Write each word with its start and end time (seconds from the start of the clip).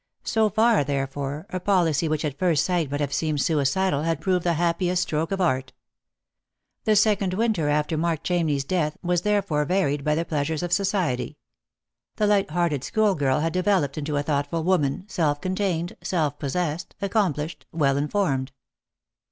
So 0.23 0.49
far, 0.49 0.83
therefore, 0.83 1.45
a 1.51 1.59
policy 1.59 2.07
which 2.09 2.25
at 2.25 2.39
first 2.39 2.65
sight 2.65 2.89
might 2.89 3.01
have 3.01 3.13
seemed 3.13 3.39
suicidal 3.39 4.01
had 4.01 4.19
proved 4.19 4.43
the 4.43 4.53
happiest 4.53 5.03
stroke 5.03 5.31
of 5.31 5.39
art. 5.39 5.73
The 6.85 6.95
second 6.95 7.35
winter 7.35 7.69
after 7.69 7.99
Mark 7.99 8.23
Chamney's 8.23 8.63
death 8.63 8.97
was 9.03 9.21
therefore 9.21 9.63
varied 9.65 10.03
by 10.03 10.15
the 10.15 10.25
pleasures 10.25 10.63
of 10.63 10.73
society. 10.73 11.37
The 12.15 12.25
light 12.25 12.49
hearted 12.49 12.83
schoolgirl 12.83 13.41
had 13.41 13.53
developed 13.53 13.95
into 13.95 14.17
a 14.17 14.23
thoughtful 14.23 14.63
woman, 14.63 15.03
self 15.07 15.39
contained, 15.39 15.95
self 16.01 16.39
possessed, 16.39 16.95
accomplished, 16.99 17.67
well 17.71 17.95
informed. 17.95 18.51